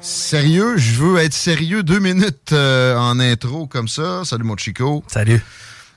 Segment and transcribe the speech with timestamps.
[0.00, 4.22] Sérieux, je veux être sérieux deux minutes euh, en intro comme ça.
[4.24, 5.04] Salut mon Chico.
[5.06, 5.40] Salut.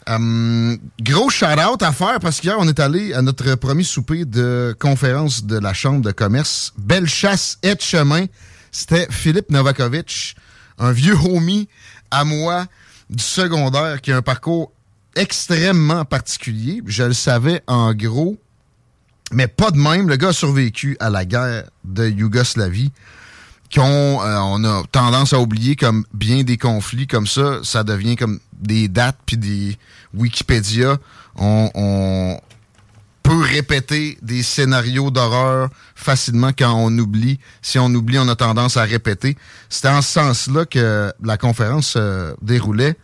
[0.08, 4.75] Euh, gros shout-out à faire parce qu'hier, on est allé à notre premier souper de
[4.80, 6.73] conférence de la Chambre de commerce.
[6.78, 8.25] Belle chasse et de chemin.
[8.72, 10.36] C'était Philippe Novakovic,
[10.78, 11.68] un vieux homie
[12.12, 12.68] à moi
[13.09, 14.72] du secondaire qui a un parcours
[15.16, 16.84] extrêmement particulier.
[16.86, 18.38] Je le savais en gros,
[19.31, 20.08] mais pas de même.
[20.08, 22.92] Le gars a survécu à la guerre de Yougoslavie
[23.73, 28.16] qu'on euh, on a tendance à oublier comme bien des conflits comme ça, ça devient
[28.16, 29.78] comme des dates puis des
[30.14, 30.98] Wikipédia.
[31.36, 32.40] On,
[33.24, 37.42] peut répéter des scénarios d'horreur facilement quand on oublie.
[37.62, 39.36] Si on oublie, on a tendance à répéter.
[39.68, 42.96] C'était en ce sens-là que la conférence se déroulait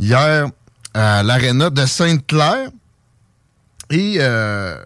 [0.00, 0.48] hier
[0.92, 2.70] à l'aréna de Sainte-Claire.
[3.90, 4.82] Et, euh,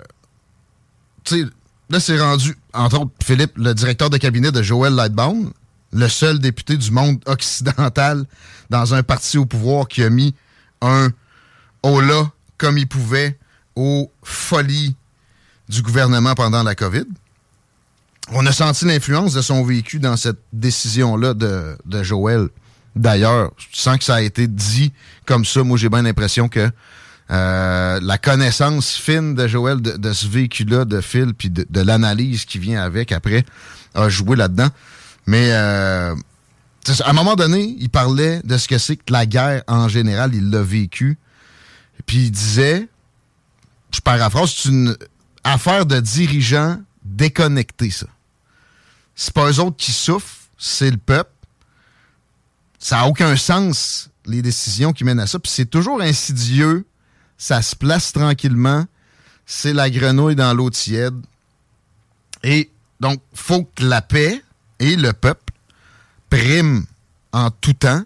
[1.24, 1.50] tu sais,
[1.90, 5.50] Là, c'est rendu, entre autres, Philippe, le directeur de cabinet de Joël Lightbound,
[5.92, 8.24] le seul député du monde occidental
[8.70, 10.34] dans un parti au pouvoir qui a mis
[10.80, 11.10] un
[11.82, 13.38] hola comme il pouvait
[13.76, 14.96] aux folies
[15.68, 17.06] du gouvernement pendant la COVID.
[18.32, 22.48] On a senti l'influence de son vécu dans cette décision-là de, Joël.
[22.96, 24.92] D'ailleurs, sans que ça a été dit
[25.26, 26.70] comme ça, moi j'ai bien l'impression que
[27.30, 32.58] euh, la connaissance fine de Joël de, ce véhicule-là, de Phil, puis de, l'analyse qui
[32.58, 33.44] vient avec après,
[33.94, 34.68] a joué là-dedans.
[35.26, 36.14] Mais euh,
[37.00, 40.34] à un moment donné, il parlait de ce que c'est que la guerre en général,
[40.34, 41.16] il l'a vécu.
[42.04, 42.88] Puis il disait,
[43.90, 44.96] je paraphrase, c'est une
[45.44, 48.06] affaire de dirigeants déconnectés, ça.
[49.14, 51.30] C'est pas eux autres qui souffrent, c'est le peuple.
[52.78, 55.38] Ça n'a aucun sens, les décisions qui mènent à ça.
[55.38, 56.84] Puis c'est toujours insidieux
[57.44, 58.86] ça se place tranquillement.
[59.44, 61.14] C'est la grenouille dans l'eau tiède.
[62.42, 64.42] Et donc, faut que la paix
[64.78, 65.52] et le peuple
[66.30, 66.84] priment
[67.32, 68.02] en tout temps.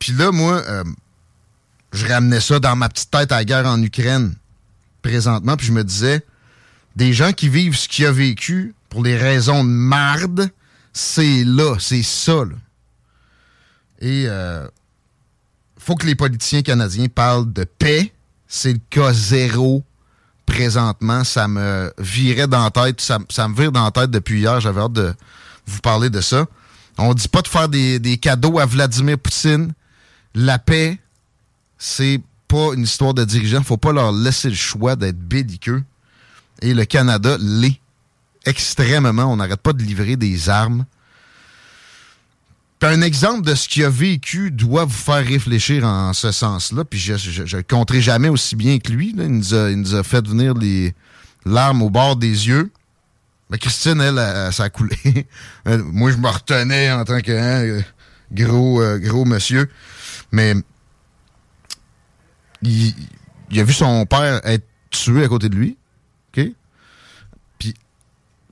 [0.00, 0.82] Puis là, moi, euh,
[1.92, 4.34] je ramenais ça dans ma petite tête à la guerre en Ukraine
[5.02, 6.26] présentement, puis je me disais,
[6.96, 10.50] des gens qui vivent ce qu'il a vécu pour les raisons de marde,
[10.92, 12.42] c'est là, c'est ça.
[14.00, 14.66] Et euh,
[15.80, 18.12] faut que les politiciens canadiens parlent de paix.
[18.46, 19.82] C'est le cas zéro
[20.44, 21.24] présentement.
[21.24, 23.00] Ça me virait dans la tête.
[23.00, 24.60] Ça, me vire dans la tête depuis hier.
[24.60, 25.14] J'avais hâte de
[25.66, 26.46] vous parler de ça.
[26.98, 29.72] On dit pas de faire des, cadeaux à Vladimir Poutine.
[30.34, 30.98] La paix,
[31.78, 33.62] c'est pas une histoire de dirigeants.
[33.62, 35.82] Faut pas leur laisser le choix d'être belliqueux.
[36.60, 37.80] Et le Canada l'est
[38.44, 39.32] extrêmement.
[39.32, 40.84] On n'arrête pas de livrer des armes
[42.82, 46.84] un exemple de ce qu'il a vécu doit vous faire réfléchir en ce sens-là.
[46.84, 49.14] Puis je ne le compterai jamais aussi bien que lui.
[49.16, 50.94] Il, nous a, fait venir les
[51.44, 52.72] larmes au bord des yeux.
[53.50, 54.16] Mais Christine, elle,
[54.52, 54.96] ça a coulé.
[55.66, 57.82] Moi, je me retenais en tant que hein,
[58.32, 59.68] gros, euh, gros monsieur.
[60.32, 60.54] Mais
[62.62, 62.94] il,
[63.58, 65.76] a vu son père être tué à côté de lui.
[66.28, 66.46] OK?
[67.58, 67.74] Puis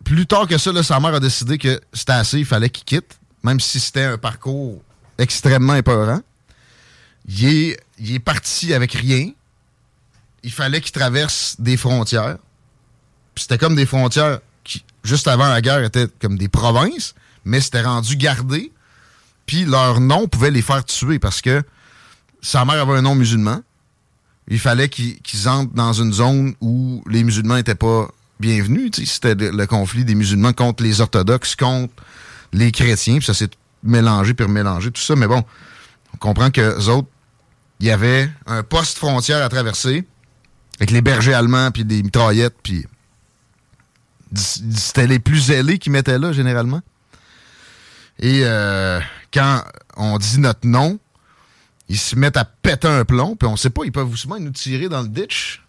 [0.05, 3.19] plus tard que ça, sa mère a décidé que c'était assez, il fallait qu'il quitte
[3.43, 4.83] même si c'était un parcours
[5.19, 6.21] extrêmement épeurant.
[7.29, 9.31] Il est, parti avec rien.
[10.43, 12.39] Il fallait qu'il traverse des frontières.
[13.37, 17.15] C'était comme des frontières qui, juste avant la guerre, étaient comme des provinces,
[17.45, 18.73] mais c'était rendu gardé.
[19.47, 21.63] Puis leur nom pouvait les faire tuer parce que
[22.41, 23.63] sa mère avait un nom musulman.
[24.49, 28.09] Il fallait qu'ils entrent dans une zone où les musulmans n'étaient pas
[28.41, 28.93] bienvenus.
[29.05, 31.93] C'était le conflit des musulmans contre les orthodoxes, contre
[32.53, 33.51] les chrétiens, puis ça s'est
[33.83, 35.17] mélangé puis remélangé, tout ça.
[35.17, 35.45] Mais bon,
[36.15, 37.09] on comprend que autres,
[37.81, 40.05] il y avait un poste frontière à traverser
[40.79, 42.87] avec les bergers allemands puis des mitraillettes puis
[44.35, 46.81] C'était les plus zélés qui mettaient là, généralement.
[48.19, 49.01] Et euh,
[49.33, 49.63] quand
[49.97, 50.99] on dit notre nom,
[51.89, 54.51] ils se mettent à péter un plomb, puis on sait pas, ils peuvent souvent nous
[54.51, 55.63] tirer dans le ditch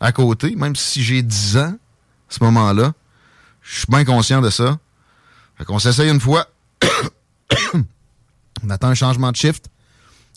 [0.00, 1.74] à côté, même si j'ai 10 ans
[2.30, 2.92] à ce moment-là.
[3.62, 4.78] Je suis bien conscient de ça.
[5.56, 6.46] Fait qu'on s'essaye une fois.
[8.64, 9.66] on attend un changement de shift.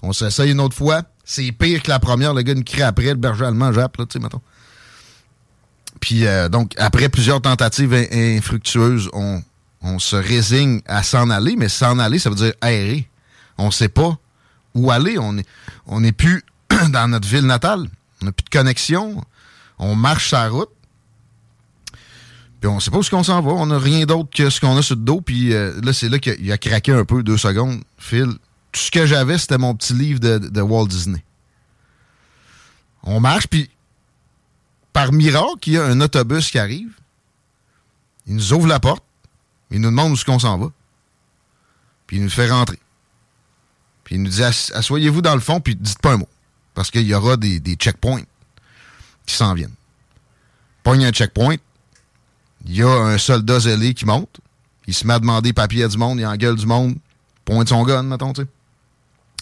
[0.02, 1.04] On s'essaye une autre fois.
[1.26, 2.34] C'est pire que la première.
[2.34, 4.42] Le gars nous crie après, le berger allemand jappe, là, tu sais, mettons.
[6.00, 9.42] Puis, euh, donc, après plusieurs tentatives infructueuses, on,
[10.00, 13.08] se résigne à s'en aller, mais s'en aller, ça veut dire aérer.
[13.58, 14.18] On sait pas
[14.76, 15.18] où aller.
[15.18, 16.44] On n'est plus
[16.90, 17.88] dans notre ville natale.
[18.22, 19.24] On n'a plus de connexion.
[19.78, 20.70] On marche sa route.
[22.60, 23.52] Puis on sait pas où qu'on s'en va.
[23.52, 25.22] On n'a rien d'autre que ce qu'on a sur le dos.
[25.22, 27.82] Puis euh, là, c'est là qu'il a, craqué un peu, deux secondes.
[27.98, 28.28] Phil,
[28.72, 31.24] tout ce que j'avais, c'était mon petit livre de, Walt Disney.
[33.04, 33.70] On marche, puis
[34.92, 36.92] par miracle, il y a un autobus qui arrive.
[38.28, 39.04] Il nous ouvre la porte.
[39.72, 40.72] Il nous demande où est-ce qu'on s'en va.
[42.08, 42.80] Puis il nous fait rentrer.
[44.04, 46.30] Puis il nous dit Assoyez-vous dans le fond, puis dites pas un mot.
[46.74, 48.24] Parce qu'il y aura des, des checkpoints
[49.26, 49.76] qui s'en viennent.
[50.84, 51.56] Pogne un checkpoint.
[52.66, 54.40] Il y a un soldat zélé qui monte.
[54.88, 56.96] Il se met à demander papier à du monde, il engueule du monde.
[57.46, 58.48] Pointe son gun, mettons, tu sais.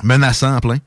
[0.04, 0.78] Menaçant en plein.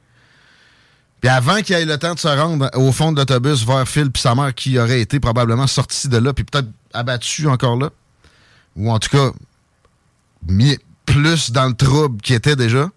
[1.20, 4.10] Puis avant qu'il ait le temps de se rendre au fond de l'autobus vers Phil
[4.10, 7.90] puis sa mère qui aurait été probablement sorti de là, puis peut-être abattu encore là,
[8.76, 9.30] ou en tout cas
[10.48, 12.88] mis plus dans le trouble qu'il était déjà.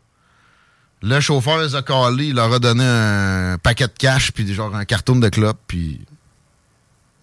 [1.02, 4.74] Le chauffeur les a calés, il leur a donné un paquet de cash, puis genre
[4.74, 6.00] un carton de clope, puis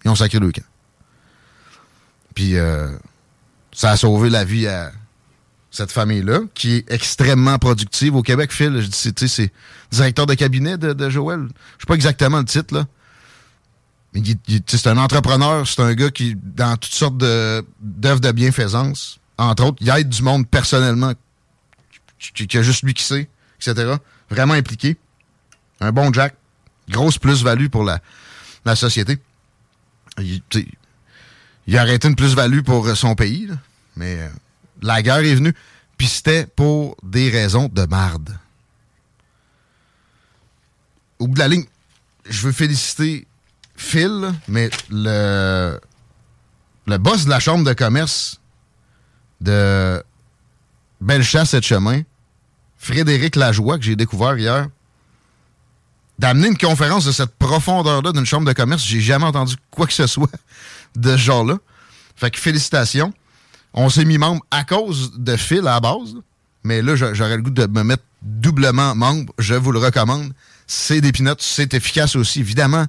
[0.05, 0.61] ils ont sacré le camp.
[2.33, 2.87] Puis euh,
[3.73, 4.91] ça a sauvé la vie à
[5.71, 8.15] cette famille-là, qui est extrêmement productive.
[8.15, 9.53] Au Québec, Phil, je dis, c'est
[9.91, 11.47] directeur de cabinet de, Joël.
[11.77, 12.85] Je sais pas exactement le titre, là.
[14.13, 14.21] Mais
[14.67, 19.77] c'est un entrepreneur, c'est un gars qui, dans toutes sortes d'œuvres de, bienfaisance, entre autres,
[19.79, 21.13] il aide du monde personnellement,
[22.19, 23.95] qui, a juste lui qui sait, etc.
[24.29, 24.97] Vraiment impliqué.
[25.79, 26.35] Un bon Jack.
[26.89, 27.99] Grosse plus-value pour la,
[28.65, 29.17] la société.
[31.71, 33.49] Il, a arrêté une plus-value pour son pays,
[33.95, 34.27] mais euh,
[34.81, 35.53] la guerre est venue,
[35.97, 38.37] puis c'était pour des raisons de marde.
[41.19, 41.65] Au bout de la ligne,
[42.29, 43.25] je veux féliciter
[43.77, 45.79] Phil, mais le,
[46.87, 48.41] le boss de la chambre de commerce
[49.39, 50.03] de
[50.99, 52.01] Bellechasse et Chemin,
[52.77, 54.67] Frédéric Lajoie, que j'ai découvert hier,
[56.19, 59.93] d'amener une conférence de cette profondeur-là d'une chambre de commerce, j'ai jamais entendu quoi que
[59.93, 60.29] ce soit
[60.95, 61.57] de ce genre-là.
[62.15, 63.13] Fait que félicitations.
[63.73, 66.15] On s'est mis membre à cause de Phil à la base,
[66.63, 69.33] mais là, j'aurais le goût de me mettre doublement membre.
[69.39, 70.33] Je vous le recommande.
[70.67, 72.85] C'est des pinottes, c'est efficace aussi, évidemment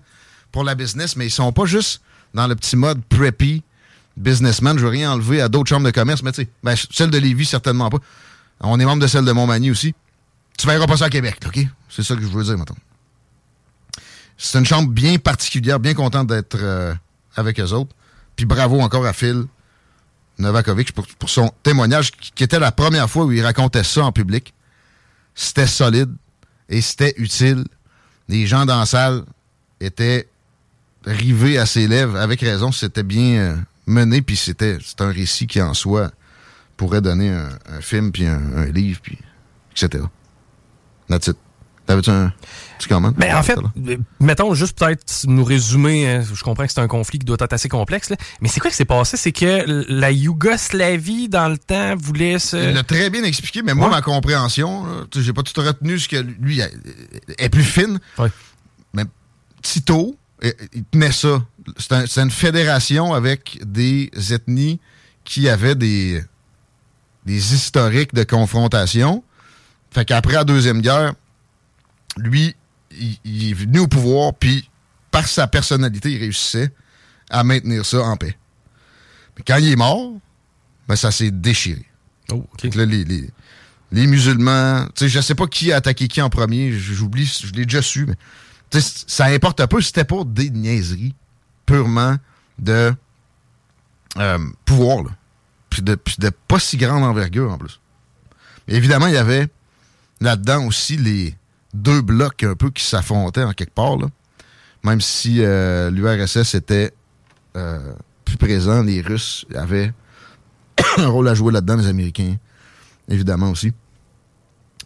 [0.52, 2.02] pour la business, mais ils sont pas juste
[2.34, 3.62] dans le petit mode preppy
[4.16, 4.78] businessman.
[4.78, 7.18] Je veux rien enlever à d'autres chambres de commerce, mais tu sais, ben, celle de
[7.18, 7.98] Lévis, certainement pas.
[8.60, 9.94] On est membre de celle de Montmagny aussi.
[10.58, 11.66] Tu verras pas ça à Québec, OK?
[11.88, 12.76] C'est ça que je veux dire, maintenant.
[14.36, 16.94] C'est une chambre bien particulière, bien contente d'être euh,
[17.36, 17.94] avec eux autres.
[18.36, 19.44] Puis bravo encore à Phil
[20.38, 24.54] Novakovic pour, son témoignage, qui était la première fois où il racontait ça en public.
[25.34, 26.10] C'était solide
[26.68, 27.64] et c'était utile.
[28.28, 29.24] Les gens dans la salle
[29.80, 30.28] étaient
[31.04, 33.56] rivé à ses lèvres, avec raison, c'était bien euh,
[33.86, 36.10] mené, puis c'était un récit qui, en soi,
[36.76, 39.18] pourrait donner un, film, puis un, livre, puis
[39.72, 40.04] etc.
[41.08, 41.30] That's.
[41.86, 42.32] T'avais-tu un
[42.78, 43.10] petit comment?
[43.10, 43.58] Ben, en fait,
[44.20, 47.52] mettons juste peut-être nous résumer, hein, je comprends que c'est un conflit qui doit être
[47.52, 49.16] assez complexe, là, mais c'est quoi qui s'est passé?
[49.16, 52.56] C'est que la Yougoslavie, dans le temps, voulait se...
[52.56, 54.84] Il l'a très bien expliqué, mais moi, ma compréhension,
[55.14, 57.98] j'ai pas tout retenu ce que lui est plus fine.
[58.94, 59.04] Mais
[59.60, 61.42] Tito, il tenait ça.
[61.78, 64.80] C'est une fédération avec des ethnies
[65.24, 66.22] qui avaient des,
[67.26, 69.22] des historiques de confrontation.
[69.92, 71.12] Fait qu'après la Deuxième Guerre,
[72.16, 72.54] lui,
[73.24, 74.68] il, est venu au pouvoir, puis
[75.10, 76.72] par sa personnalité, il réussissait
[77.30, 78.36] à maintenir ça en paix.
[79.36, 80.12] Mais quand il est mort,
[80.88, 81.84] ben, ça s'est déchiré.
[82.30, 83.04] Oh, les,
[83.90, 87.82] les, musulmans, je sais pas qui a attaqué qui en premier, j'oublie, je l'ai déjà
[87.82, 91.14] su, mais ça importe peu, c'était pour des niaiseries
[91.66, 92.16] purement
[92.58, 92.94] de
[94.18, 95.04] euh, pouvoir,
[95.68, 97.80] Puis de, de pas si grande envergure en plus.
[98.68, 99.48] évidemment, il y avait
[100.20, 101.34] là-dedans aussi les
[101.74, 103.96] deux blocs un peu qui s'affrontaient en quelque part.
[104.84, 106.92] Même si euh, l'URSS était
[107.56, 107.92] euh,
[108.24, 109.92] plus présent, les Russes avaient
[110.98, 112.36] un rôle à jouer là-dedans, les Américains,
[113.08, 113.72] évidemment aussi.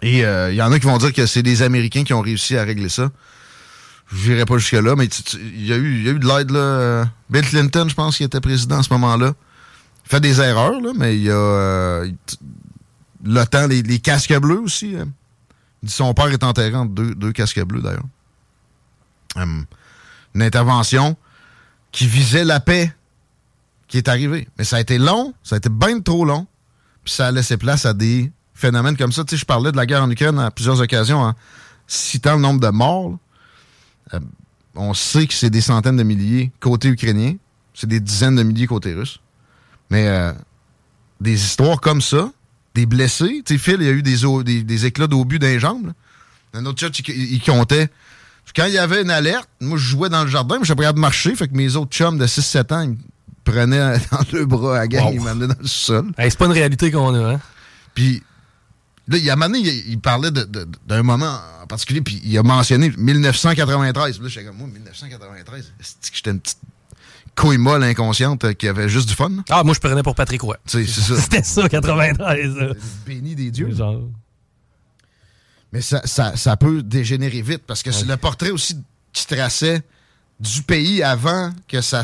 [0.02, 2.56] Et il y en a qui vont dire que c'est les Américains qui ont réussi
[2.58, 3.10] à régler ça.
[4.12, 6.50] Je n'irai pas jusque-là, mais il y, a eu, de l'aide.
[6.50, 7.08] là.
[7.28, 9.32] Bill Clinton, je pense, qui était président à ce moment-là.
[10.04, 12.08] Il fait des erreurs, là, mais il y a euh,
[13.24, 14.94] l'OTAN, les, les, casques bleus aussi.
[14.96, 15.08] Hein.
[15.88, 18.06] Son père est enterré entre deux, deux casques bleus, d'ailleurs.
[19.36, 19.66] Hum,
[20.34, 21.16] une intervention
[21.92, 22.94] qui visait la paix
[23.88, 24.48] qui est arrivée.
[24.58, 26.46] Mais ça a été long, ça a été bien trop long,
[27.04, 29.24] puis ça a laissé place à des phénomènes comme ça.
[29.24, 31.34] Tu sais, je parlais de la guerre en Ukraine à plusieurs occasions en
[31.86, 33.18] citant le nombre de morts.
[34.14, 34.20] Euh,
[34.74, 37.34] on sait que c'est des centaines de milliers côté ukrainien,
[37.74, 39.20] c'est des dizaines de milliers côté russe.
[39.90, 40.32] Mais euh,
[41.20, 42.30] des histoires comme ça,
[42.76, 45.58] des blessés, tu sais, Phil, il y a eu des, des, éclats d'obus dans les
[45.58, 45.92] jambes.
[46.52, 47.88] Un autre chat, il, comptait.
[48.54, 50.92] Quand il y avait une alerte, moi, je jouais dans le jardin, mais j'étais prêt
[50.92, 52.96] de marcher, fait que mes autres chums de 6-7 ans, ils me
[53.44, 56.12] prenaient dans le bras à gang, ils m'amenaient dans le sol.
[56.18, 57.40] c'est pas une réalité qu'on a, hein?
[57.94, 58.22] Puis,
[59.08, 62.92] là, il y a un il, parlait d'un moment en particulier, puis il a mentionné
[62.94, 64.20] 1993.
[64.20, 66.58] Là, j'étais comme, moi, 1993, c'est que j'étais une petite
[67.36, 69.30] couille molle inconsciente euh, qui avait juste du fun.
[69.50, 70.56] Ah, moi, je prenais pour Patrick Roy.
[70.66, 72.74] C'était ça, 93.
[73.06, 73.70] Béni des dieux.
[75.72, 78.78] Mais ça, ça, peut dégénérer vite parce que c'est le portrait aussi
[79.12, 79.82] qui traçait
[80.40, 82.02] du pays avant que ça,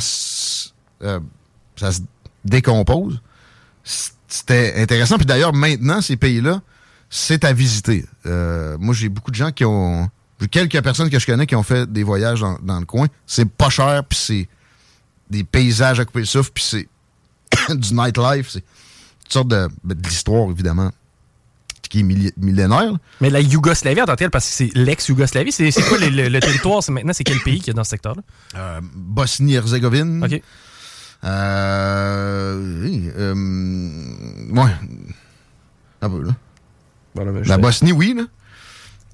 [1.02, 1.20] euh,
[1.76, 2.00] ça se
[2.44, 3.20] décompose.
[4.28, 5.16] C'était intéressant.
[5.16, 6.60] Puis d'ailleurs, maintenant, ces pays-là,
[7.08, 8.04] c'est à visiter.
[8.26, 10.08] Euh, moi, j'ai beaucoup de gens qui ont.
[10.50, 13.06] quelques personnes que je connais qui ont fait des voyages dans, dans le coin.
[13.26, 14.48] C'est pas cher, puis c'est
[15.32, 16.88] des paysages à couper le souffle, puis c'est
[17.74, 20.92] du nightlife, c'est une sorte de, ben, de l'histoire, évidemment,
[21.92, 22.94] qui est millénaire.
[23.20, 26.82] Mais la Yougoslavie en tant que telle, parce que c'est l'ex-Yougoslavie, c'est quoi le, territoire
[26.88, 27.12] maintenant?
[27.12, 28.22] C'est quel pays qui est dans ce secteur-là?
[28.54, 30.24] Euh, Bosnie-Herzégovine.
[30.24, 30.40] OK.
[31.24, 33.34] Euh, oui, euh,
[34.50, 34.70] ouais.
[36.00, 36.32] Un peu, là.
[37.44, 38.24] la Bosnie, oui, là.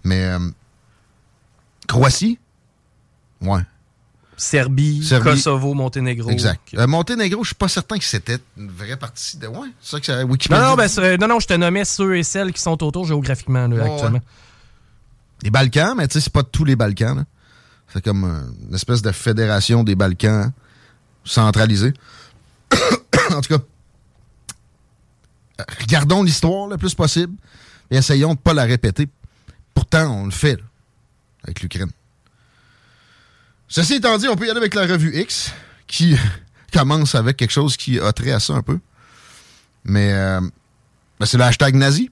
[0.05, 0.39] Mais euh,
[1.87, 2.39] Croatie?
[3.43, 3.61] Ouais.
[4.39, 6.31] Serbie, Kosovo, Monténégro.
[6.31, 6.73] Exact.
[6.75, 9.49] Euh, Monténégro, je suis pas certain que c'était une vraie partie de.
[9.49, 10.63] Ouais, c'est ça que c'est Wikipédia.
[10.63, 13.65] Non, non, ben, non, non, je te nommais ceux et celles qui sont autour géographiquement
[13.65, 14.21] actuellement.
[15.43, 17.25] Les Balkans, mais tu sais, c'est pas tous les Balkans.
[17.93, 18.25] C'est comme
[18.69, 20.53] une espèce de fédération des Balkans
[21.25, 21.93] centralisée.
[23.31, 23.65] en tout cas,
[25.81, 27.35] regardons l'histoire le plus possible
[27.91, 29.09] et essayons de pas la répéter.
[29.75, 30.59] Pourtant, on le fait
[31.45, 31.91] avec l'Ukraine.
[33.69, 35.53] Ceci étant dit, on peut y aller avec la revue X,
[35.87, 36.17] qui
[36.73, 38.79] commence avec quelque chose qui a trait à ça un peu.
[39.85, 40.41] Mais euh,
[41.21, 42.11] ben, c'est le hashtag nazi.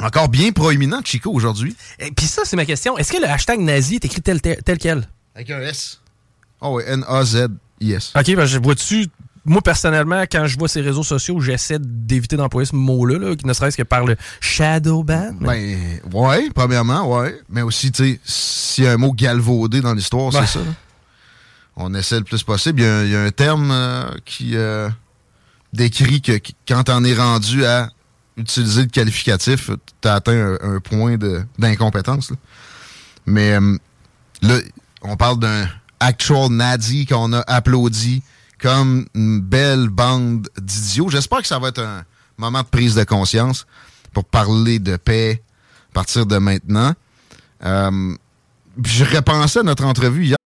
[0.00, 1.76] Encore bien proéminent, Chico, aujourd'hui.
[1.98, 2.96] Et puis ça, c'est ma question.
[2.98, 5.08] Est-ce que le hashtag nazi est écrit tel, tel, quel?
[5.34, 6.00] Avec un S.
[6.60, 8.12] Oh oui, N-A-Z-I-S.
[8.16, 9.08] OK, ben je vois-tu
[9.48, 13.52] moi, personnellement, quand je vois ces réseaux sociaux, j'essaie d'éviter d'employer ce mot-là, là, ne
[13.52, 15.32] serait-ce que par le shadow ban.
[15.40, 17.40] Ben, ouais, premièrement, ouais.
[17.48, 20.60] Mais aussi, tu sais, s'il y a un mot galvaudé dans l'histoire, c'est ça.
[21.76, 22.80] On essaie le plus possible.
[22.80, 24.88] Il y a, un terme euh, qui euh,
[25.72, 26.32] décrit que
[26.66, 27.90] quand on est rendu à
[28.36, 31.16] utiliser le qualificatif, tu as atteint un, point
[31.58, 32.32] d'incompétence.
[33.26, 33.76] Mais euh,
[34.42, 34.58] là,
[35.02, 35.68] on parle d'un
[36.00, 38.22] actual Nadi qu'on a applaudi
[38.60, 41.10] comme une belle bande d'idiots.
[41.10, 42.04] J'espère que ça va être un
[42.36, 43.66] moment de prise de conscience
[44.12, 45.42] pour parler de paix
[45.90, 46.92] à partir de maintenant.
[47.64, 48.14] Euh,
[48.84, 50.36] je repensais à notre entrevue hier.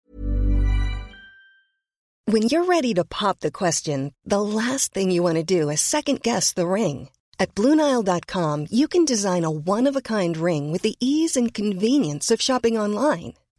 [2.27, 5.81] When you're ready to pop the question, the last thing you want to do is
[5.81, 7.09] second guess the ring.
[7.39, 12.79] At BlueNile.com, you can design a one-of-a-kind ring with the ease and convenience of shopping
[12.79, 13.35] online.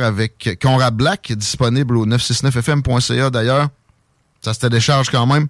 [0.00, 3.68] Avec Conrad Black, disponible au 969fm.ca d'ailleurs.
[4.40, 5.48] Ça se télécharge quand même.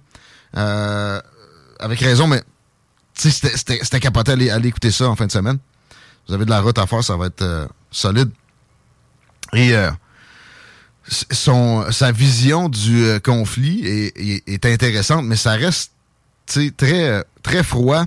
[0.57, 1.21] Euh,
[1.79, 2.43] avec raison, mais
[3.13, 5.57] c'était capoté à aller, écouter ça en fin de semaine.
[6.27, 8.29] Vous avez de la route à faire, ça va être euh, solide.
[9.53, 9.91] Et euh,
[11.07, 15.91] son, sa vision du conflit est, est, intéressante, mais ça reste
[16.77, 18.05] très, très froid.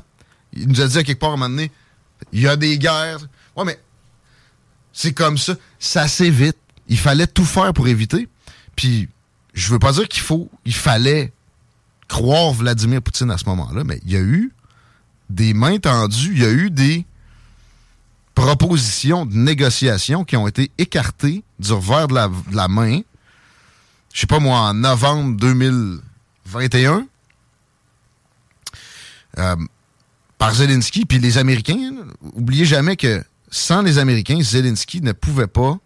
[0.55, 1.71] Il nous a dit à quelque part à un moment donné,
[2.33, 3.21] il y a des guerres.
[3.57, 3.79] Ouais, mais
[4.93, 5.55] c'est comme ça.
[5.87, 6.57] Ça s'évite.
[6.89, 8.29] Il fallait tout faire pour éviter.
[8.75, 9.09] Puis,
[9.55, 11.33] je veux pas dire qu'il faut, il fallait
[12.09, 14.53] croire Vladimir Poutine à ce moment-là, mais il y a eu
[15.31, 17.07] des mains tendues, il y a eu des
[18.35, 23.01] propositions de négociation qui ont été écartées du revers de la, main.
[24.13, 27.07] Je sais pas moi, en novembre 2021.
[29.39, 29.57] Euh,
[30.39, 31.93] par Zelensky, puis les Américains.
[32.35, 35.79] Oubliez jamais que sans les Américains, Zelensky ne pouvait pas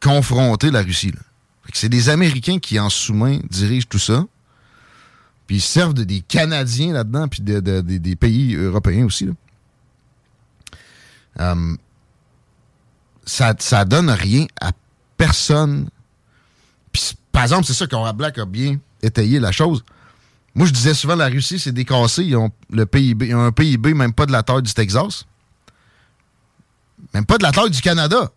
[0.00, 1.12] confronter la Russie.
[1.72, 4.24] C'est des Américains qui, en sous-main, dirigent tout ça.
[5.46, 9.28] Puis ils servent de, des Canadiens là-dedans, puis des pays européens aussi.
[11.40, 11.76] Euh,
[13.24, 14.72] ça, ça donne rien à
[15.16, 15.88] personne.
[16.92, 19.84] Puis, par exemple, c'est ça qu'Aura Black a bien étayé la chose.
[20.54, 22.24] Moi, je disais souvent, la Russie, c'est décassé.
[22.24, 25.26] Ils ont, le PIB, ils ont un PIB même pas de la taille du Texas.
[27.14, 28.30] Même pas de la taille du Canada.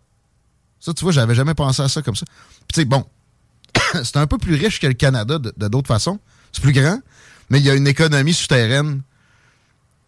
[0.80, 2.24] Ça, tu vois, j'avais jamais pensé à ça comme ça.
[2.26, 3.04] Puis, tu sais, bon,
[4.04, 6.18] c'est un peu plus riche que le Canada de d'autres façons.
[6.52, 7.00] C'est plus grand,
[7.50, 9.02] mais il y a une économie souterraine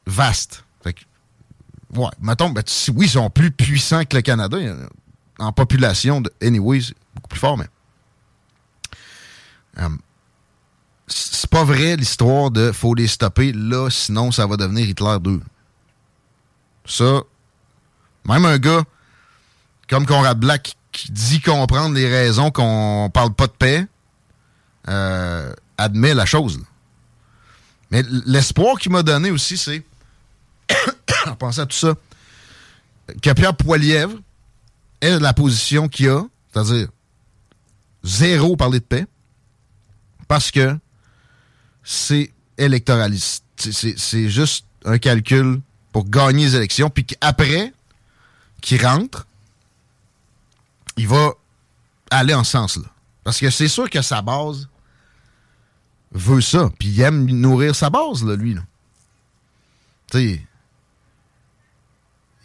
[0.06, 0.64] vaste.
[0.82, 1.00] Fait que,
[1.94, 2.62] ouais, mettons, ben,
[2.94, 4.59] oui, ils sont plus puissants que le Canada.
[5.38, 6.80] En population, de, anyway,
[7.14, 7.68] beaucoup plus fort, mais.
[9.78, 9.88] Euh,
[11.09, 15.40] c'est pas vrai l'histoire de faut les stopper là, sinon ça va devenir Hitler 2.
[16.85, 17.23] Ça,
[18.26, 18.82] même un gars
[19.88, 23.86] comme Conrad Black qui dit comprendre les raisons qu'on parle pas de paix,
[24.88, 26.60] euh, admet la chose.
[27.90, 29.82] Mais l'espoir qu'il m'a donné aussi, c'est,
[31.26, 31.94] en pensant à tout ça,
[33.20, 34.18] que Pierre Poilièvre
[35.00, 36.88] ait la position qu'il a, c'est-à-dire
[38.04, 39.06] zéro parler de paix,
[40.28, 40.76] parce que
[41.84, 43.44] c'est électoraliste.
[43.56, 45.60] C'est juste un calcul
[45.92, 47.72] pour gagner les élections, puis qu'après
[48.62, 49.26] qu'il rentre,
[50.97, 51.33] il va
[52.11, 52.88] aller en sens-là.
[53.25, 54.69] Parce que c'est sûr que sa base
[56.12, 58.57] veut ça, puis il aime nourrir sa base, là, lui.
[60.11, 60.46] Tu sais,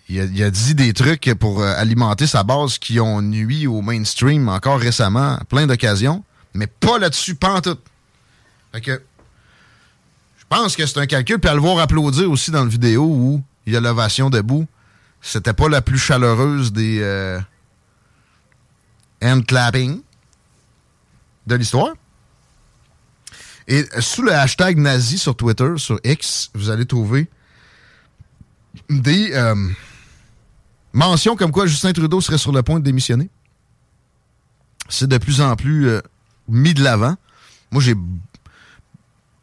[0.10, 4.47] il a, dit des trucs pour euh, alimenter sa base qui ont nuit au mainstream
[4.47, 7.77] encore récemment, plein d'occasions, mais pas là-dessus, pas en tout.
[8.71, 9.01] Fait que,
[10.38, 13.03] je pense que c'est un calcul, puis à le voir applaudir aussi dans la vidéo
[13.03, 14.65] où il y a l'ovation debout,
[15.27, 17.37] c'était pas la plus chaleureuse des euh,
[19.21, 19.43] hand
[21.45, 21.93] de l'histoire.
[23.67, 27.29] Et sous le hashtag nazi sur Twitter, sur X, vous allez trouver
[28.89, 29.55] des euh,
[30.93, 33.29] mentions comme quoi Justin Trudeau serait sur le point de démissionner.
[34.87, 36.01] C'est de plus en plus euh,
[36.47, 37.17] mis de l'avant.
[37.71, 37.95] Moi, j'ai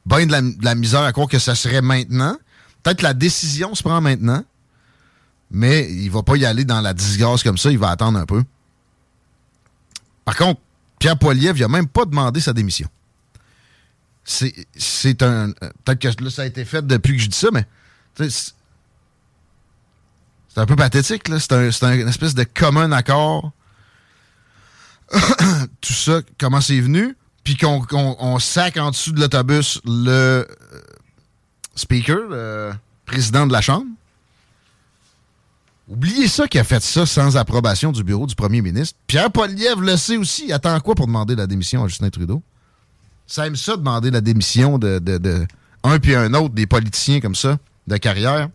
[0.07, 2.38] bien de la, misère à croire que ça serait maintenant.
[2.83, 4.44] Peut-être la décision se prend maintenant,
[5.55, 7.71] mais il va pas y aller dans la disgrâce comme ça.
[7.71, 8.43] Il va attendre un peu.
[10.25, 10.61] Par contre,
[10.99, 12.88] Pierre Poilievre, il a même pas demandé sa démission
[14.25, 15.53] c'est un.
[15.85, 17.67] Peut-être que là, ça a été fait depuis que je dis ça, mais.
[18.17, 18.53] C'est
[20.57, 21.38] un peu pathétique, là.
[21.40, 23.53] C'est un, une espèce de commun accord.
[25.81, 27.17] Tout ça, comment c'est venu?
[27.43, 30.45] Puis qu'on on, sac en dessous de l'autobus le euh,
[31.75, 32.73] speaker, le
[33.05, 33.87] président de la Chambre.
[35.88, 38.99] Oubliez ça qui a fait ça sans approbation du bureau du premier ministre.
[39.07, 40.47] Pierre Poilievre le sait aussi.
[40.47, 42.42] Il attend quoi pour demander la démission à Justin Trudeau?
[43.27, 45.47] Ça aime ça demander la démission de,
[45.83, 48.49] un puis un autre des politiciens comme ça, de carrière,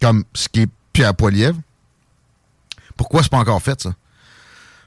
[0.00, 1.58] comme ce qui est Pierre Poilievre.
[2.96, 3.94] Pourquoi c'est pas encore fait, ça?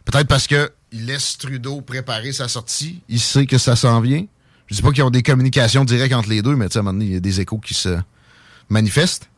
[0.06, 3.02] Peut-être parce que il laisse Trudeau préparer sa sortie.
[3.10, 4.26] Il sait que ça s'en vient.
[4.68, 6.94] Je dis pas qu'ils ont des communications directes entre les deux, mais à un moment
[6.94, 7.98] donné, il y a des échos qui se
[8.70, 9.30] manifestent.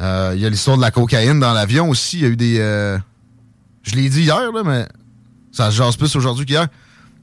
[0.00, 2.18] Euh, il y a l'histoire de la cocaïne dans l'avion aussi.
[2.18, 2.58] Il y a eu des...
[2.58, 2.98] Euh,
[3.82, 4.88] je l'ai dit hier, là, mais
[5.52, 6.68] ça se jase plus aujourd'hui qu'hier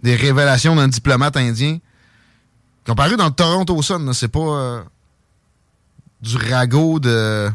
[0.03, 1.79] des révélations d'un diplomate indien
[2.95, 4.13] paru dans le Toronto Sun.
[4.13, 4.83] C'est pas euh,
[6.21, 7.49] du ragot de,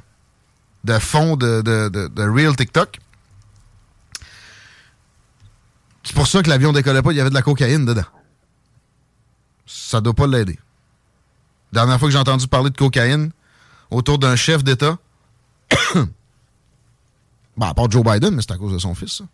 [0.84, 2.98] de fond de, de, de, Real TikTok.
[6.04, 8.04] C'est pour ça que l'avion décollait pas, il y avait de la cocaïne dedans.
[9.66, 10.58] Ça doit pas l'aider.
[11.72, 13.32] Dernière fois que j'ai entendu parler de cocaïne
[13.90, 14.98] autour d'un chef d'État,
[17.56, 19.24] ben, à part Joe Biden, mais c'est à cause de son fils, ça.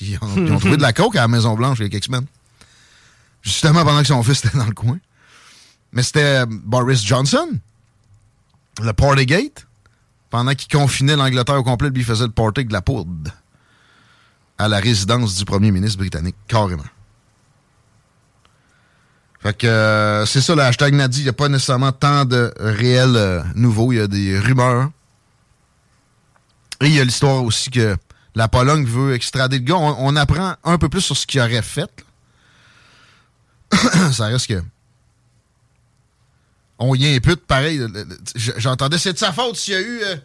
[0.00, 2.06] Ils ont, ils ont trouvé de la coke à la Maison-Blanche il y a quelques
[2.06, 2.26] semaines
[3.44, 4.98] justement pendant que son fils était dans le coin.
[5.92, 7.46] Mais c'était euh, Boris Johnson,
[8.82, 9.66] le Partygate,
[10.30, 13.30] pendant qu'il confinait l'Angleterre au complet, lui il faisait le party de la poudre
[14.58, 16.82] à la résidence du premier ministre britannique, carrément.
[19.40, 21.20] Fait que euh, c'est ça le hashtag Nadi.
[21.20, 23.92] Il n'y a pas nécessairement tant de réels euh, nouveaux.
[23.92, 24.90] Il y a des rumeurs.
[26.80, 27.96] Et il y a l'histoire aussi que
[28.34, 29.76] la Pologne veut extrader le gars.
[29.76, 31.90] On, on apprend un peu plus sur ce qu'il aurait fait.
[34.12, 34.62] ça reste que.
[36.78, 37.80] On y impute pareil.
[38.34, 40.16] J'entendais, c'est de sa faute s'il y a eu euh,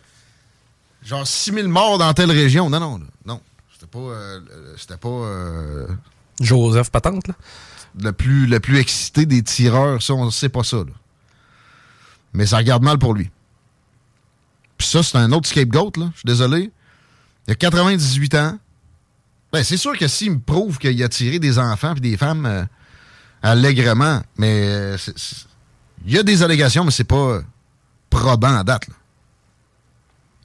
[1.03, 2.69] genre 6000 morts dans telle région.
[2.69, 3.41] Non, non, non.
[3.73, 3.99] C'était pas.
[3.99, 5.07] euh, le- C'était pas.
[5.09, 5.87] euh,
[6.41, 7.35] Joseph Patente, là.
[8.01, 10.77] le plus, le plus excité des tireurs, ça, on sait pas ça.
[10.77, 10.83] là.
[12.33, 13.29] Mais ça regarde mal pour lui.
[14.79, 16.09] Puis ça, c'est un autre scapegoat, là.
[16.13, 16.71] Je suis désolé.
[17.47, 18.57] Il a 98 ans.
[19.51, 22.45] Ben, c'est sûr que s'il me prouve qu'il a tiré des enfants et des femmes
[22.45, 22.63] euh,
[23.43, 24.97] allègrement, mais euh,
[26.05, 27.41] il y a des allégations, mais c'est pas
[28.09, 28.87] probant à date.
[28.87, 28.93] là.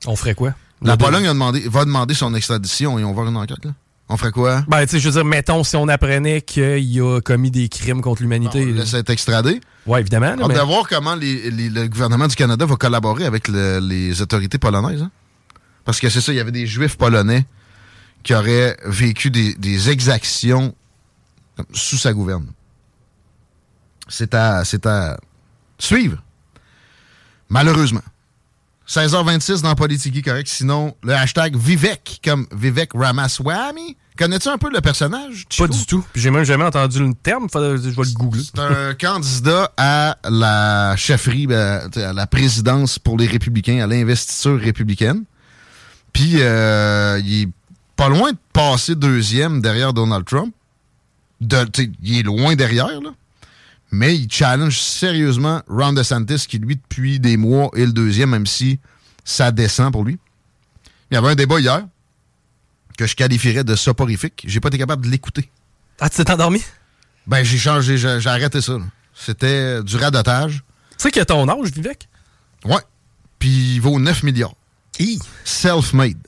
[0.07, 0.55] On ferait quoi?
[0.83, 3.65] La Pologne a demandé, va demander son extradition et on va une enquête.
[3.65, 3.71] Là.
[4.09, 4.63] On ferait quoi?
[4.69, 8.03] Ben, tu sais, je veux dire, mettons, si on apprenait qu'il a commis des crimes
[8.03, 8.67] contre l'humanité.
[8.71, 9.61] On laisse être extradé.
[9.87, 10.35] Ouais, évidemment.
[10.47, 14.21] mais- de voir comment les- les- le gouvernement du Canada va collaborer avec le- les
[14.21, 15.03] autorités polonaises.
[15.03, 15.11] hein.
[15.87, 17.47] Parce que c'est ça, il y avait des Juifs polonais
[18.23, 20.75] qui auraient vécu des, des exactions
[21.73, 22.47] sous sa gouverne.
[24.09, 25.19] C'est à, c'est à
[25.79, 26.23] suivre.
[27.49, 28.03] Malheureusement.
[28.89, 30.49] 16h26 dans Politique correct.
[30.49, 33.97] Sinon, le hashtag Vivek, comme Vivek Ramaswamy.
[34.17, 35.47] Connais-tu un peu le personnage?
[35.59, 36.05] Pas du tout.
[36.15, 37.49] J'ai même jamais entendu le terme.
[37.53, 38.43] Je vais le googler.
[38.45, 44.61] C'est un candidat à la chefferie, ben, à la présidence pour les républicains, à l'investiture
[44.61, 45.25] républicaine.
[46.13, 47.49] Puis, euh, il est
[47.97, 50.55] pas loin de passer deuxième derrière Donald Trump.
[51.41, 51.67] De,
[52.03, 53.11] il est loin derrière, là.
[53.95, 58.45] Mais il challenge sérieusement Ron DeSantis, qui, lui, depuis des mois, est le deuxième, même
[58.45, 58.81] si
[59.25, 60.19] ça descend pour lui.
[61.11, 61.87] Il y avait un débat hier
[62.99, 64.45] que je qualifierais de soporifique.
[64.49, 65.49] J'ai pas été capable de l'écouter.
[66.01, 66.61] Ah, tu t'es endormi?
[67.29, 68.79] Ben, j'ai changé, j'ai j'ai arrêté ça.
[69.15, 70.65] C'était du radotage.
[70.91, 72.09] Tu sais qu'il a ton âge, Vivek?
[72.65, 72.83] Ouais.
[73.39, 74.57] Puis il vaut 9 milliards.
[75.45, 76.19] Self-made.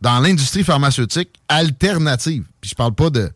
[0.00, 2.44] Dans l'industrie pharmaceutique alternative.
[2.60, 3.32] Puis je parle pas de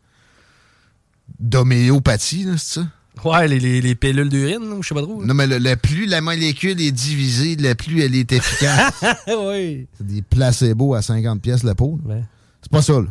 [1.41, 2.87] d'homéopathie, là, c'est ça?
[3.25, 5.25] Ouais, les, les, les pilules d'urine, ou je sais pas trop.
[5.25, 8.93] Non, mais le, le plus la molécule est divisée, le plus elle est efficace.
[9.29, 9.87] oui.
[9.97, 11.99] c'est des placebos à 50 pièces la peau.
[12.07, 12.15] là.
[12.15, 12.25] Ouais.
[12.63, 13.07] C'est pas ça, là.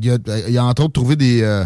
[0.00, 1.42] Il a, il a entre autres trouvé des...
[1.42, 1.64] euh,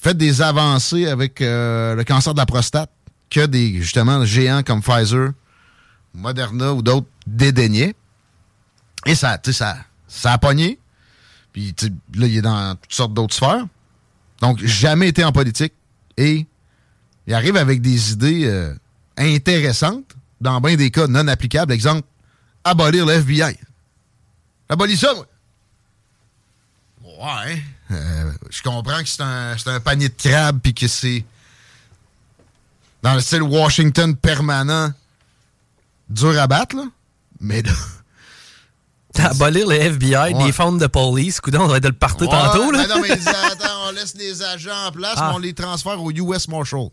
[0.00, 2.90] fait des avancées avec euh, le cancer de la prostate
[3.30, 5.30] que des, justement, géants comme Pfizer,
[6.12, 7.94] Moderna ou d'autres dédaignaient.
[9.06, 10.78] Et ça, tu sais, ça, ça a pogné.
[11.52, 11.74] Puis,
[12.14, 13.66] là, il est dans toutes sortes d'autres sphères.
[14.40, 15.72] Donc, jamais été en politique.
[16.16, 16.46] Et
[17.26, 18.74] il arrive avec des idées euh,
[19.16, 21.72] intéressantes, dans bien des cas non applicables.
[21.72, 22.06] Exemple,
[22.64, 23.58] abolir le FBI.
[24.68, 25.26] Abolis ça, moi.
[27.04, 27.62] Ouais.
[27.90, 31.24] Euh, je comprends que c'est un, un panier de crabes puis que c'est
[33.02, 34.90] dans le style Washington permanent
[36.08, 36.84] dur à battre, là.
[37.40, 37.72] Mais là,
[39.16, 40.44] Abolir le FBI, Ouais.
[40.46, 41.40] des fentes de police.
[41.40, 42.78] Coudon, on va être de le partout Ouais, tantôt, là.
[42.78, 45.28] mais non, mais attends, on laisse les agents en place, Ah.
[45.28, 46.88] mais on les transfère au US Marshal.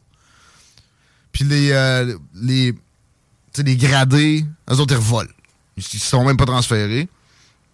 [1.31, 2.73] Puis les, euh, les,
[3.57, 5.33] les gradés, eux autres, ils revolent.
[5.77, 7.07] Ils ils sont même pas transférés.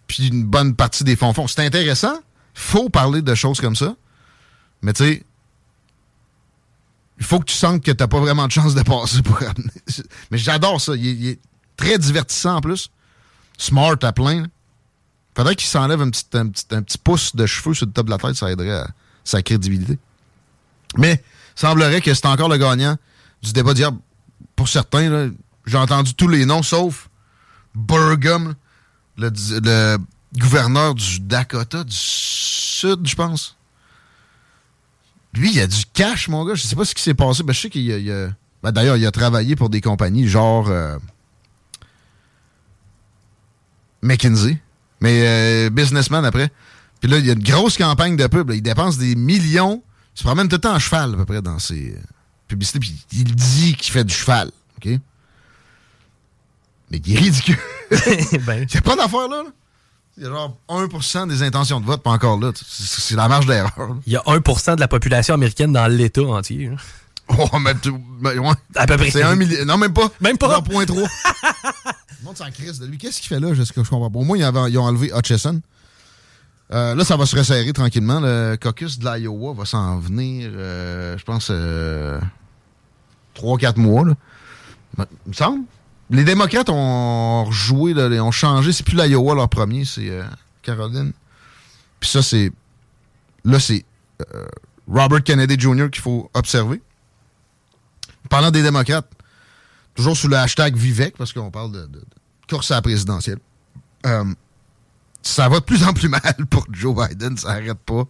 [0.07, 1.47] Puis une bonne partie des fonds font.
[1.47, 2.19] C'est intéressant.
[2.53, 3.95] faut parler de choses comme ça.
[4.81, 5.23] Mais tu sais,
[7.19, 9.71] il faut que tu sentes que t'as pas vraiment de chance de passer pour amener.
[10.31, 10.95] Mais j'adore ça.
[10.95, 11.39] Il est, il est
[11.75, 12.89] très divertissant en plus.
[13.57, 14.45] Smart à plein.
[15.35, 18.05] Faudrait qu'il s'enlève un petit, un, petit, un petit pouce de cheveux sur le top
[18.05, 18.87] de la tête, ça aiderait à
[19.27, 19.99] sa crédibilité.
[20.97, 21.21] Mais
[21.55, 22.97] semblerait que c'est encore le gagnant
[23.41, 23.91] du débat d'hier.
[24.55, 25.31] Pour certains,
[25.65, 27.09] j'ai entendu tous les noms, sauf
[27.75, 28.55] Burgum,
[29.17, 29.97] le,
[30.37, 33.57] gouverneur du Dakota du Sud, je pense.
[35.33, 36.55] Lui, il a du cash, mon gars.
[36.55, 37.43] Je sais pas ce qui s'est passé.
[37.43, 37.97] Ben, je sais qu'il a.
[37.97, 38.29] il a-
[38.63, 40.97] ben, D'ailleurs, il a travaillé pour des compagnies genre euh,
[44.01, 44.59] McKinsey,
[45.01, 46.49] mais euh, businessman après.
[47.01, 48.49] Puis là, il y a une grosse campagne de pub.
[48.49, 48.55] là.
[48.55, 49.83] Il dépense des millions.
[50.15, 51.99] Il se promène tout le temps en cheval, à peu près, dans ses euh,
[52.47, 52.79] publicités.
[52.79, 54.51] Puis il dit qu'il fait du cheval.
[54.77, 54.99] OK?
[56.89, 57.57] Mais il est ridicule.
[58.45, 59.49] ben, Il n'y a pas d'affaire là, là.
[60.17, 62.51] Il y a genre 1% des intentions de vote, pas encore là.
[62.67, 63.95] C'est la marge d'erreur.
[64.07, 66.71] il y a 1% de la population américaine dans l'État entier.
[67.29, 67.73] Oh, mais
[68.23, 68.51] ouais.
[68.75, 69.11] À peu près.
[69.11, 69.63] C'est un million.
[69.65, 70.09] Non, même pas.
[70.21, 70.59] Même pas.
[70.61, 70.95] 0.3.
[70.95, 72.97] Le monde s'en crisse de lui.
[72.97, 73.53] Qu'est-ce qu'il fait là?
[73.53, 74.19] Je, je comprends pas?
[74.19, 75.61] Au moins, ils, avaient- ils ont enlevé Hutchison.
[76.73, 78.19] Euh, là, ça va se resserrer tranquillement.
[78.19, 82.19] Le caucus de l'Iowa va s'en venir, euh, je pense, euh,
[83.35, 84.03] 3-4 mois.
[84.97, 85.63] Ben, Il me semble.
[86.09, 88.71] Les démocrates ont rejoué, ont changé.
[88.71, 90.23] C'est plus l'Iowa leur premier, c'est euh,
[90.61, 91.11] Caroline.
[91.99, 92.51] Puis ça, c'est.
[93.43, 93.85] Là, c'est
[94.33, 94.45] euh,
[94.89, 95.89] Robert Kennedy Jr.
[95.91, 96.81] qu'il faut observer.
[98.29, 99.09] Parlant des démocrates,
[99.95, 101.89] toujours sous le hashtag Vivek, parce qu'on parle de,
[102.49, 103.39] course à la présidentielle.
[105.27, 108.03] Euh, ça va de plus en plus mal pour Joe Biden, ça n'arrête pas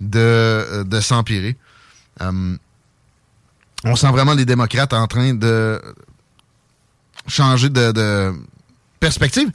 [0.00, 1.56] de, de s'empirer.
[2.20, 2.56] Euh,
[3.84, 5.80] on sent vraiment les démocrates en train de
[7.26, 8.32] changer de,
[9.00, 9.50] perspective.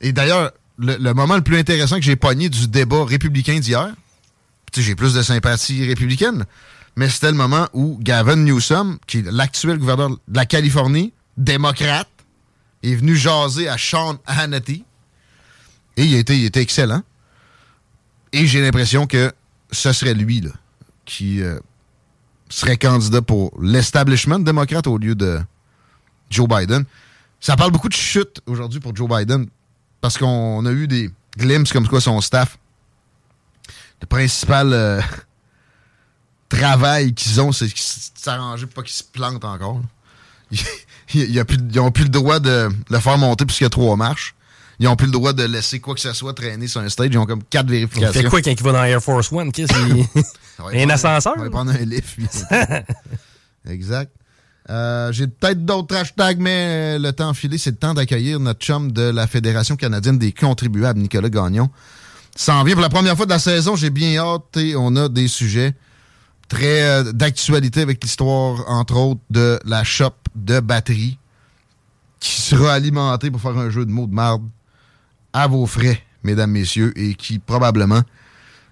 [0.00, 3.94] Et d'ailleurs, le, moment le plus intéressant que j'ai pogné du débat républicain d'hier,
[4.76, 6.44] j'ai plus de sympathie républicaine,
[6.96, 12.08] mais c'était le moment où Gavin Newsom, qui est l'actuel gouverneur de la Californie, démocrate,
[12.82, 14.84] est venu jaser à Sean Hannity.
[16.00, 17.02] Et il, été, il était excellent.
[18.32, 19.30] Et j'ai l'impression que
[19.70, 20.42] ce serait lui
[21.04, 21.60] qui euh,
[22.48, 25.38] serait candidat pour l'establishment démocrate au lieu de
[26.30, 26.86] Joe Biden.
[27.38, 29.46] Ça parle beaucoup de chute aujourd'hui pour Joe Biden
[30.00, 32.56] parce qu'on a eu des glimpses comme quoi son staff,
[34.00, 35.02] le principal euh,
[36.48, 39.82] travail qu'ils ont, c'est s'arranger pour pas qu'ils se plantent encore.
[41.12, 44.34] Ils, a plus, plus le droit de le faire monter puisqu'il y a trois marches.
[44.80, 47.10] Ils ont plus le droit de laisser quoi que ce soit traîner sur un stage.
[47.12, 48.18] Ils ont comme quatre vérifications.
[48.18, 49.52] Il fait quoi quand il va dans Air Force One?
[49.52, 49.74] Qu'est-ce
[50.74, 51.34] un ascenseur?
[51.36, 52.18] On va prendre un lift.
[53.68, 54.10] exact.
[54.70, 58.90] Euh, j'ai peut-être d'autres hashtags, mais le temps filé, c'est le temps d'accueillir notre chum
[58.90, 61.68] de la Fédération canadienne des contribuables, Nicolas Gagnon.
[62.34, 63.76] Ça en vient pour la première fois de la saison.
[63.76, 65.74] J'ai bien hâte et on a des sujets
[66.48, 71.18] très euh, d'actualité avec l'histoire, entre autres, de la shop de batterie
[72.18, 74.42] qui sera alimentée pour faire un jeu de mots de marde
[75.32, 78.02] à vos frais, mesdames, messieurs, et qui probablement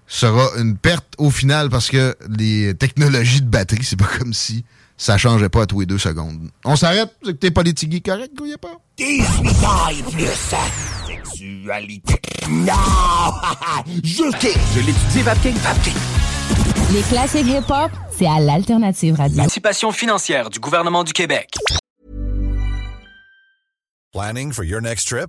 [0.07, 4.65] sera une perte au final parce que les technologies de batterie, c'est pas comme si
[4.97, 6.51] ça changeait pas à tous les deux secondes.
[6.65, 7.15] On s'arrête?
[7.23, 8.81] C'est que t'es politique correct, y'a pas?
[8.97, 10.27] 18 ans et plus,
[11.07, 12.21] sexualité.
[12.51, 12.73] Non!
[14.03, 14.25] Je
[14.75, 15.55] Je l'étudie, Vapking.
[15.55, 15.95] Vapking.
[16.93, 19.37] Les classiques hip-hop, c'est à l'Alternative Radio.
[19.37, 21.51] Participation financière du gouvernement du Québec.
[24.13, 25.29] Planning for your next trip?